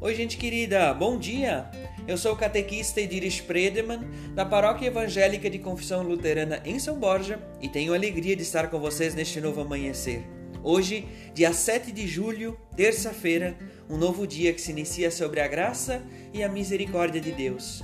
[0.00, 1.68] Oi, gente querida, bom dia!
[2.06, 3.98] Eu sou o catequista Ediris Predeman,
[4.32, 8.78] da Paróquia Evangélica de Confissão Luterana em São Borja, e tenho alegria de estar com
[8.78, 10.24] vocês neste novo amanhecer.
[10.62, 13.58] Hoje, dia 7 de julho, terça-feira,
[13.90, 16.00] um novo dia que se inicia sobre a graça
[16.32, 17.82] e a misericórdia de Deus.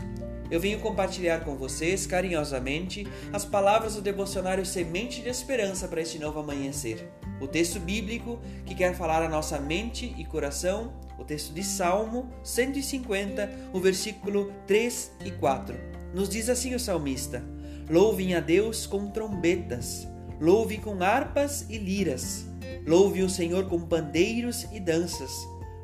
[0.48, 6.20] Eu venho compartilhar com vocês carinhosamente as palavras do devocionário Semente de Esperança para este
[6.20, 7.10] novo amanhecer.
[7.40, 12.28] O texto bíblico que quer falar a nossa mente e coração, o texto de Salmo
[12.42, 15.76] 150, o versículo 3 e 4.
[16.14, 17.42] Nos diz assim o salmista:
[17.90, 20.08] Louvem a Deus com trombetas,
[20.40, 22.46] louve com harpas e liras,
[22.86, 25.32] louve o Senhor com pandeiros e danças,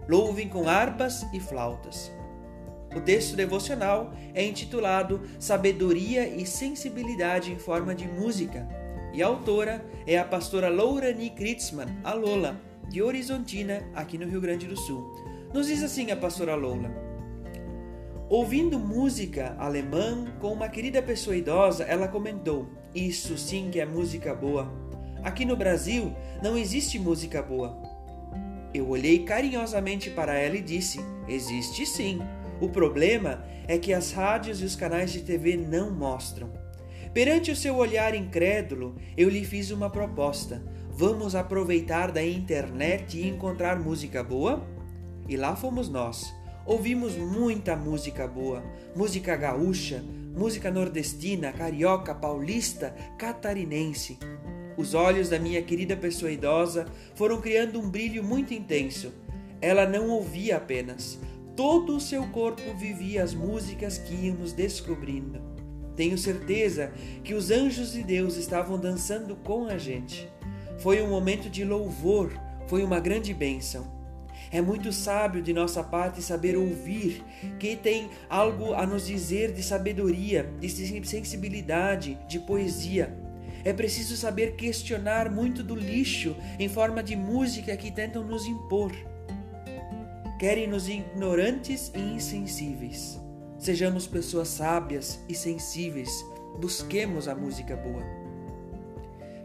[0.09, 2.11] louvem com harpas e flautas.
[2.95, 8.69] O texto devocional é intitulado Sabedoria e Sensibilidade em Forma de Música,
[9.13, 12.61] e a autora é a pastora Lourani Kritzmann, a Lola,
[12.91, 15.15] de Horizontina, aqui no Rio Grande do Sul.
[15.55, 16.91] Nos diz assim a pastora Lola:
[18.29, 24.35] Ouvindo música alemã com uma querida pessoa idosa, ela comentou: Isso sim que é música
[24.35, 24.73] boa.
[25.23, 27.81] Aqui no Brasil não existe música boa.
[28.75, 32.19] Eu olhei carinhosamente para ela e disse: Existe sim.
[32.61, 36.53] O problema é que as rádios e os canais de TV não mostram.
[37.15, 40.61] Perante o seu olhar incrédulo, eu lhe fiz uma proposta.
[40.93, 44.63] Vamos aproveitar da internet e encontrar música boa?
[45.29, 46.35] E lá fomos nós.
[46.67, 48.63] Ouvimos muita música boa,
[48.95, 50.05] música gaúcha,
[50.37, 54.19] música nordestina, carioca, paulista, catarinense.
[54.77, 59.13] Os olhos da minha querida pessoa idosa foram criando um brilho muito intenso.
[59.61, 61.19] Ela não ouvia apenas,
[61.57, 65.41] todo o seu corpo vivia as músicas que íamos descobrindo.
[65.97, 70.29] Tenho certeza que os anjos de Deus estavam dançando com a gente.
[70.81, 72.33] Foi um momento de louvor,
[72.67, 73.99] foi uma grande bênção.
[74.51, 77.23] É muito sábio de nossa parte saber ouvir,
[77.59, 80.69] que tem algo a nos dizer de sabedoria, de
[81.07, 83.17] sensibilidade, de poesia.
[83.65, 88.91] É preciso saber questionar muito do lixo em forma de música que tentam nos impor
[90.41, 93.21] querem-nos ignorantes e insensíveis.
[93.59, 96.25] Sejamos pessoas sábias e sensíveis,
[96.59, 98.20] busquemos a música boa.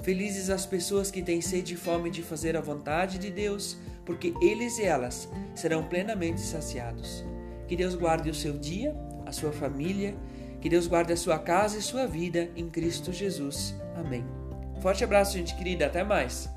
[0.06, 4.36] Felizes as pessoas que têm sede e fome de fazer a vontade de Deus, porque
[4.40, 7.26] eles e elas serão plenamente saciados.
[7.68, 8.96] Que Deus guarde o seu dia,
[9.26, 10.16] a sua família,
[10.62, 13.74] que Deus guarde a sua casa e sua vida em Cristo Jesus.
[13.96, 14.24] Amém.
[14.80, 16.48] Forte abraço, gente querida, até mais.